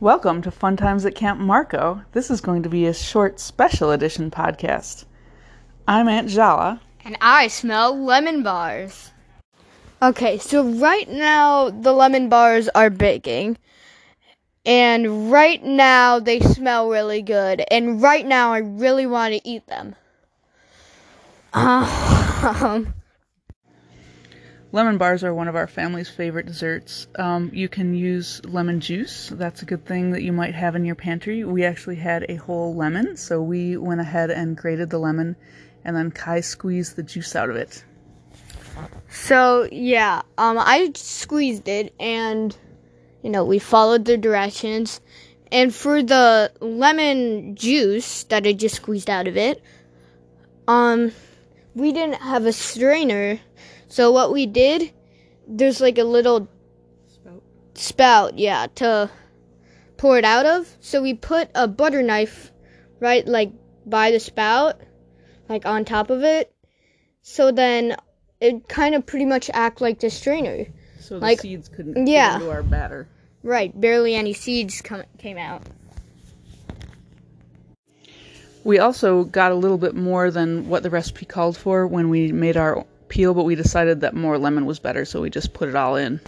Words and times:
Welcome 0.00 0.40
to 0.42 0.50
Fun 0.50 0.78
Times 0.78 1.04
at 1.04 1.14
Camp 1.14 1.38
Marco. 1.38 2.00
This 2.12 2.30
is 2.30 2.40
going 2.40 2.62
to 2.62 2.70
be 2.70 2.86
a 2.86 2.94
short 2.94 3.38
special 3.38 3.90
edition 3.90 4.30
podcast. 4.30 5.04
I'm 5.86 6.08
Aunt 6.08 6.30
Jala. 6.30 6.80
And 7.04 7.18
I 7.20 7.48
smell 7.48 8.02
lemon 8.02 8.42
bars. 8.42 9.10
Okay, 10.00 10.38
so 10.38 10.66
right 10.66 11.06
now 11.06 11.68
the 11.68 11.92
lemon 11.92 12.30
bars 12.30 12.70
are 12.74 12.88
baking. 12.88 13.58
And 14.64 15.30
right 15.30 15.62
now 15.62 16.18
they 16.18 16.40
smell 16.40 16.88
really 16.88 17.20
good. 17.20 17.62
And 17.70 18.00
right 18.00 18.24
now 18.24 18.54
I 18.54 18.60
really 18.60 19.04
want 19.04 19.34
to 19.34 19.46
eat 19.46 19.66
them. 19.66 19.96
Um, 22.42 22.94
Lemon 24.72 24.98
bars 24.98 25.24
are 25.24 25.34
one 25.34 25.48
of 25.48 25.56
our 25.56 25.66
family's 25.66 26.08
favorite 26.08 26.46
desserts. 26.46 27.08
Um, 27.16 27.50
you 27.52 27.68
can 27.68 27.92
use 27.92 28.40
lemon 28.44 28.78
juice. 28.78 29.28
That's 29.32 29.62
a 29.62 29.64
good 29.64 29.84
thing 29.84 30.12
that 30.12 30.22
you 30.22 30.32
might 30.32 30.54
have 30.54 30.76
in 30.76 30.84
your 30.84 30.94
pantry. 30.94 31.42
We 31.42 31.64
actually 31.64 31.96
had 31.96 32.24
a 32.28 32.36
whole 32.36 32.76
lemon, 32.76 33.16
so 33.16 33.42
we 33.42 33.76
went 33.76 34.00
ahead 34.00 34.30
and 34.30 34.56
grated 34.56 34.88
the 34.90 34.98
lemon, 34.98 35.34
and 35.84 35.96
then 35.96 36.12
Kai 36.12 36.40
squeezed 36.40 36.94
the 36.94 37.02
juice 37.02 37.34
out 37.34 37.50
of 37.50 37.56
it. 37.56 37.84
so 39.08 39.68
yeah, 39.72 40.22
um, 40.38 40.56
I 40.56 40.92
squeezed 40.94 41.66
it 41.66 41.92
and, 41.98 42.56
you 43.24 43.30
know, 43.30 43.44
we 43.44 43.58
followed 43.58 44.04
the 44.04 44.16
directions. 44.16 45.00
And 45.50 45.74
for 45.74 46.00
the 46.00 46.52
lemon 46.60 47.56
juice 47.56 48.22
that 48.24 48.46
I 48.46 48.52
just 48.52 48.76
squeezed 48.76 49.10
out 49.10 49.26
of 49.26 49.36
it, 49.36 49.60
um, 50.68 51.10
we 51.74 51.90
didn't 51.90 52.22
have 52.22 52.46
a 52.46 52.52
strainer. 52.52 53.40
So 53.90 54.12
what 54.12 54.32
we 54.32 54.46
did, 54.46 54.92
there's 55.48 55.80
like 55.80 55.98
a 55.98 56.04
little 56.04 56.48
Spout. 57.08 57.42
spout, 57.74 58.38
yeah, 58.38 58.68
to 58.76 59.10
pour 59.96 60.16
it 60.16 60.24
out 60.24 60.46
of. 60.46 60.68
So 60.80 61.02
we 61.02 61.12
put 61.14 61.50
a 61.56 61.66
butter 61.66 62.00
knife 62.02 62.52
right 63.00 63.26
like 63.26 63.52
by 63.84 64.12
the 64.12 64.20
spout, 64.20 64.80
like 65.48 65.66
on 65.66 65.84
top 65.84 66.08
of 66.10 66.22
it. 66.22 66.54
So 67.22 67.50
then 67.50 67.96
it 68.40 68.68
kind 68.68 68.94
of 68.94 69.04
pretty 69.04 69.26
much 69.26 69.50
act 69.52 69.80
like 69.80 69.98
the 69.98 70.08
strainer. 70.08 70.66
So 71.00 71.14
the 71.18 71.20
Like- 71.26 71.40
seeds 71.40 71.68
couldn't 71.68 72.06
yeah. 72.06 72.34
get 72.34 72.42
into 72.42 72.52
our 72.52 72.62
batter. 72.62 73.08
Right, 73.42 73.78
barely 73.78 74.14
any 74.14 74.34
seeds 74.34 74.80
come, 74.82 75.02
came 75.18 75.36
out. 75.36 75.62
We 78.62 78.78
also 78.78 79.24
got 79.24 79.50
a 79.50 79.54
little 79.54 79.78
bit 79.78 79.96
more 79.96 80.30
than 80.30 80.68
what 80.68 80.82
the 80.82 80.90
recipe 80.90 81.24
called 81.24 81.56
for 81.56 81.86
when 81.86 82.08
we 82.10 82.30
made 82.32 82.56
our 82.58 82.84
peel, 83.10 83.34
but 83.34 83.44
we 83.44 83.54
decided 83.54 84.00
that 84.00 84.14
more 84.14 84.38
lemon 84.38 84.64
was 84.64 84.78
better, 84.78 85.04
so 85.04 85.20
we 85.20 85.28
just 85.28 85.52
put 85.52 85.68
it 85.68 85.74
all 85.74 85.96
in. 85.96 86.20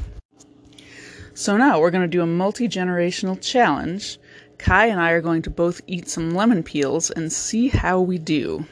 So 1.35 1.57
now 1.57 1.81
we're 1.81 1.91
going 1.91 2.03
to 2.03 2.09
do 2.09 2.21
a 2.21 2.27
multi 2.27 2.69
generational 2.69 3.41
challenge. 3.41 4.19
Kai 4.59 4.87
and 4.87 5.01
I 5.01 5.13
are 5.13 5.23
going 5.23 5.43
to 5.43 5.51
both 5.51 5.81
eat 5.87 6.09
some 6.09 6.35
lemon 6.35 6.63
peels 6.63 7.11
and 7.11 7.33
see 7.33 7.69
how 7.69 8.01
we 8.01 8.19
do. 8.19 8.67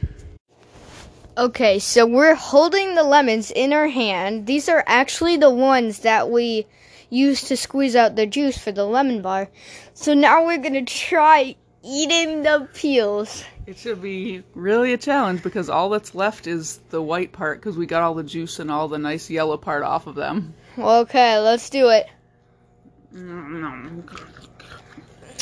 Okay, 1.39 1.79
so 1.79 2.05
we're 2.05 2.35
holding 2.35 2.95
the 2.95 3.03
lemons 3.03 3.51
in 3.51 3.73
our 3.73 3.89
hand. 3.89 4.47
These 4.47 4.69
are 4.69 4.85
actually 4.87 5.39
the 5.39 5.51
ones 5.51 6.01
that 6.01 6.29
we 6.29 6.67
used 7.09 7.47
to 7.47 7.57
squeeze 7.57 7.97
out 7.97 8.15
the 8.15 8.27
juice 8.27 8.59
for 8.59 8.73
the 8.73 8.85
lemon 8.85 9.23
bar. 9.23 9.49
So 9.95 10.13
now 10.13 10.45
we're 10.45 10.59
gonna 10.59 10.85
try 10.85 11.57
eating 11.83 12.43
the 12.43 12.69
peels. 12.75 13.43
It 13.71 13.79
should 13.79 14.03
be 14.03 14.43
really 14.53 14.93
a 14.95 14.99
challenge 14.99 15.45
because 15.45 15.71
all 15.71 15.91
that's 15.91 16.13
left 16.13 16.49
is 16.49 16.81
the 16.91 17.01
white 17.01 17.31
part 17.31 17.61
because 17.61 17.77
we 17.77 17.87
got 17.87 18.03
all 18.03 18.15
the 18.15 18.25
juice 18.25 18.59
and 18.59 18.69
all 18.69 18.89
the 18.89 18.99
nice 18.99 19.31
yellow 19.31 19.57
part 19.57 19.85
off 19.85 20.09
of 20.09 20.17
them. 20.17 20.55
Okay, 20.77 21.39
let's 21.39 21.71
do 21.71 21.89
it. 21.91 22.09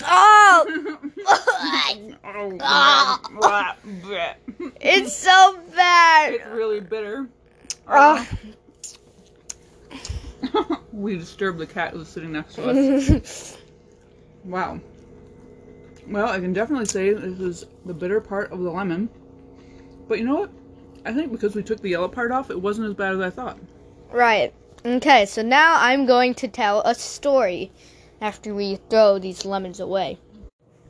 Oh! 0.05 0.99
it's 4.79 5.17
so 5.17 5.59
bad. 5.75 6.35
It's 6.35 6.47
really 6.49 6.81
bitter. 6.81 7.27
Ah. 7.89 8.29
we 10.93 11.17
disturbed 11.17 11.59
the 11.59 11.67
cat 11.67 11.95
who 11.95 12.01
was 12.01 12.09
sitting 12.09 12.33
next 12.33 12.57
to 12.57 12.69
us. 12.69 13.57
wow. 14.45 14.79
Well, 16.09 16.29
I 16.29 16.41
can 16.41 16.53
definitely 16.53 16.87
say 16.87 17.13
this 17.13 17.39
is 17.39 17.67
the 17.85 17.95
bitter 17.95 18.21
part 18.21 18.51
of 18.51 18.61
the 18.61 18.71
lemon. 18.71 19.09
But 20.09 20.19
you 20.19 20.25
know 20.25 20.37
what? 20.37 20.51
I 21.05 21.13
think 21.13 21.31
because 21.31 21.55
we 21.55 21.63
took 21.63 21.81
the 21.81 21.91
yellow 21.91 22.09
part 22.09 22.33
off, 22.33 22.51
it 22.51 22.61
wasn't 22.61 22.89
as 22.89 22.95
bad 22.95 23.15
as 23.15 23.21
I 23.21 23.31
thought. 23.31 23.59
right. 24.11 24.53
Okay, 24.85 25.27
so 25.27 25.43
now 25.43 25.75
I'm 25.77 26.07
going 26.07 26.35
to 26.35 26.47
tell 26.47 26.83
a 26.83 26.95
story 26.95 27.73
after 28.21 28.55
we 28.55 28.77
throw 28.89 29.19
these 29.19 29.45
lemons 29.45 29.81
away. 29.81 30.19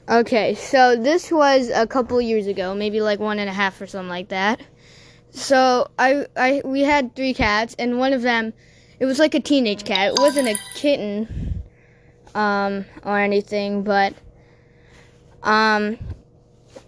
Okay, 0.09 0.55
so 0.55 0.95
this 0.95 1.33
was 1.33 1.71
a 1.71 1.87
couple 1.87 2.21
years 2.21 2.47
ago, 2.47 2.75
maybe 2.75 3.01
like 3.01 3.19
one 3.19 3.39
and 3.39 3.49
a 3.49 3.53
half 3.53 3.81
or 3.81 3.87
something 3.87 4.11
like 4.11 4.29
that. 4.29 4.61
So 5.31 5.91
I, 5.99 6.27
I, 6.37 6.63
we 6.65 6.83
had 6.83 7.17
three 7.17 7.33
cats, 7.33 7.75
and 7.79 7.99
one 7.99 8.13
of 8.13 8.23
them, 8.23 8.53
it 9.01 9.07
was 9.07 9.19
like 9.19 9.35
a 9.35 9.41
teenage 9.41 9.85
cat. 9.85 10.13
It 10.13 10.19
wasn't 10.19 10.49
a 10.49 10.59
kitten, 10.75 11.63
um, 12.35 12.85
or 13.03 13.19
anything, 13.19 13.85
but, 13.85 14.15
um, 15.43 15.99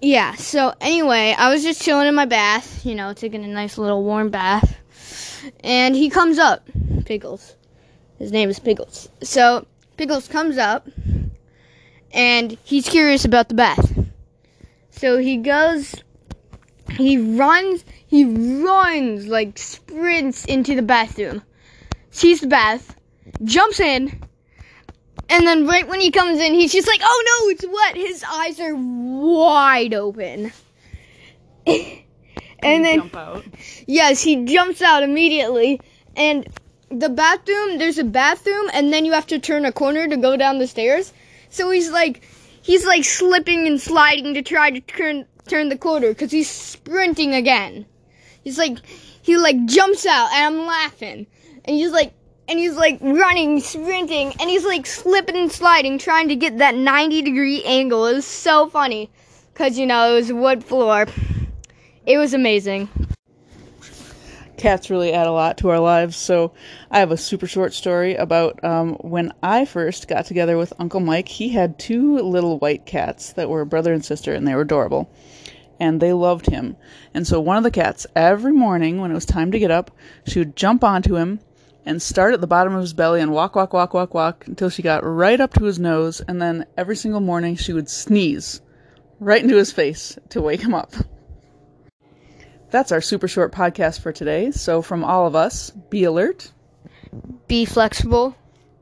yeah. 0.00 0.34
So 0.34 0.74
anyway, 0.80 1.34
I 1.36 1.50
was 1.52 1.62
just 1.62 1.82
chilling 1.82 2.08
in 2.08 2.14
my 2.14 2.26
bath, 2.26 2.84
you 2.84 2.94
know, 2.94 3.12
taking 3.12 3.44
a 3.44 3.48
nice 3.48 3.78
little 3.78 4.02
warm 4.02 4.30
bath, 4.30 4.76
and 5.62 5.94
he 5.94 6.10
comes 6.10 6.38
up, 6.38 6.68
Pickles. 7.04 7.56
His 8.18 8.32
name 8.32 8.50
is 8.50 8.58
Pickles. 8.58 9.08
So 9.22 9.66
Pickles 9.96 10.28
comes 10.28 10.58
up, 10.58 10.88
and 12.12 12.52
he's 12.64 12.88
curious 12.88 13.24
about 13.24 13.48
the 13.48 13.54
bath. 13.54 13.98
So 14.90 15.18
he 15.18 15.38
goes, 15.38 15.94
he 16.90 17.16
runs, 17.16 17.84
he 18.06 18.24
runs 18.24 19.26
like 19.26 19.56
sprints 19.56 20.44
into 20.44 20.74
the 20.74 20.82
bathroom, 20.82 21.42
sees 22.10 22.40
the 22.40 22.48
bath, 22.48 22.96
jumps 23.44 23.80
in, 23.80 24.20
and 25.30 25.46
then 25.46 25.66
right 25.66 25.86
when 25.86 26.00
he 26.00 26.10
comes 26.10 26.40
in, 26.40 26.54
he's 26.54 26.72
just 26.72 26.88
like, 26.88 27.00
"Oh 27.02 27.24
no, 27.26 27.50
it's 27.50 27.64
wet." 27.66 27.96
His 27.96 28.24
eyes 28.28 28.58
are 28.60 28.74
wide 28.74 29.94
open. 29.94 30.52
and 31.66 32.84
then 32.84 32.98
Jump 32.98 33.16
out. 33.16 33.44
Yes, 33.86 34.22
he 34.22 34.44
jumps 34.44 34.82
out 34.82 35.02
immediately. 35.02 35.80
And 36.16 36.48
the 36.90 37.08
bathroom, 37.08 37.78
there's 37.78 37.98
a 37.98 38.04
bathroom, 38.04 38.68
and 38.72 38.92
then 38.92 39.04
you 39.04 39.12
have 39.12 39.28
to 39.28 39.38
turn 39.38 39.64
a 39.64 39.72
corner 39.72 40.08
to 40.08 40.16
go 40.16 40.36
down 40.36 40.58
the 40.58 40.66
stairs. 40.66 41.12
So 41.48 41.70
he's 41.70 41.90
like, 41.90 42.22
he's 42.62 42.84
like 42.84 43.04
slipping 43.04 43.66
and 43.66 43.80
sliding 43.80 44.34
to 44.34 44.42
try 44.42 44.70
to 44.70 44.80
turn 44.80 45.26
turn 45.46 45.68
the 45.68 45.78
corner 45.78 46.08
because 46.08 46.32
he's 46.32 46.50
sprinting 46.50 47.34
again. 47.34 47.86
He's 48.42 48.58
like, 48.58 48.78
he 49.22 49.36
like 49.36 49.64
jumps 49.66 50.06
out, 50.06 50.32
and 50.32 50.56
I'm 50.56 50.66
laughing, 50.66 51.26
and 51.64 51.76
he's 51.76 51.92
like. 51.92 52.14
And 52.50 52.58
he's 52.58 52.74
like 52.74 52.98
running, 53.00 53.60
sprinting, 53.60 54.34
and 54.40 54.50
he's 54.50 54.64
like 54.64 54.84
slipping 54.84 55.36
and 55.36 55.52
sliding, 55.52 55.98
trying 55.98 56.26
to 56.30 56.34
get 56.34 56.58
that 56.58 56.74
90 56.74 57.22
degree 57.22 57.62
angle. 57.62 58.04
It 58.06 58.14
was 58.14 58.26
so 58.26 58.68
funny. 58.68 59.08
Because, 59.52 59.78
you 59.78 59.86
know, 59.86 60.10
it 60.10 60.14
was 60.16 60.32
wood 60.32 60.64
floor. 60.64 61.06
It 62.06 62.18
was 62.18 62.34
amazing. 62.34 62.88
Cats 64.56 64.90
really 64.90 65.12
add 65.12 65.28
a 65.28 65.32
lot 65.32 65.58
to 65.58 65.68
our 65.68 65.78
lives, 65.78 66.16
so 66.16 66.52
I 66.90 66.98
have 66.98 67.12
a 67.12 67.16
super 67.16 67.46
short 67.46 67.72
story 67.72 68.16
about 68.16 68.62
um, 68.64 68.94
when 68.94 69.32
I 69.44 69.64
first 69.64 70.08
got 70.08 70.26
together 70.26 70.58
with 70.58 70.72
Uncle 70.80 71.00
Mike. 71.00 71.28
He 71.28 71.50
had 71.50 71.78
two 71.78 72.18
little 72.18 72.58
white 72.58 72.84
cats 72.84 73.32
that 73.34 73.48
were 73.48 73.64
brother 73.64 73.92
and 73.92 74.04
sister, 74.04 74.34
and 74.34 74.48
they 74.48 74.56
were 74.56 74.62
adorable. 74.62 75.08
And 75.78 76.00
they 76.00 76.12
loved 76.12 76.46
him. 76.46 76.76
And 77.14 77.28
so 77.28 77.40
one 77.40 77.58
of 77.58 77.62
the 77.62 77.70
cats, 77.70 78.08
every 78.16 78.52
morning 78.52 79.00
when 79.00 79.12
it 79.12 79.14
was 79.14 79.24
time 79.24 79.52
to 79.52 79.58
get 79.60 79.70
up, 79.70 79.92
she 80.26 80.40
would 80.40 80.56
jump 80.56 80.82
onto 80.82 81.14
him 81.14 81.38
and 81.84 82.00
start 82.00 82.34
at 82.34 82.40
the 82.40 82.46
bottom 82.46 82.74
of 82.74 82.80
his 82.80 82.92
belly 82.92 83.20
and 83.20 83.32
walk, 83.32 83.56
walk, 83.56 83.72
walk, 83.72 83.94
walk, 83.94 84.14
walk 84.14 84.46
until 84.46 84.70
she 84.70 84.82
got 84.82 85.04
right 85.04 85.40
up 85.40 85.54
to 85.54 85.64
his 85.64 85.78
nose. 85.78 86.20
And 86.20 86.40
then 86.40 86.66
every 86.76 86.96
single 86.96 87.20
morning 87.20 87.56
she 87.56 87.72
would 87.72 87.88
sneeze 87.88 88.60
right 89.18 89.42
into 89.42 89.56
his 89.56 89.72
face 89.72 90.18
to 90.30 90.40
wake 90.40 90.62
him 90.62 90.74
up. 90.74 90.92
That's 92.70 92.92
our 92.92 93.00
super 93.00 93.28
short 93.28 93.52
podcast 93.52 94.00
for 94.00 94.12
today. 94.12 94.50
So, 94.52 94.80
from 94.82 95.02
all 95.02 95.26
of 95.26 95.34
us, 95.34 95.70
be 95.70 96.04
alert, 96.04 96.52
Be 97.48 97.64
flexible 97.64 98.36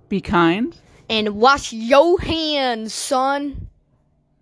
be 0.08 0.20
kind, 0.20 0.76
and 1.08 1.36
wash 1.36 1.72
your 1.72 2.20
hands, 2.20 2.94
son. 2.94 3.67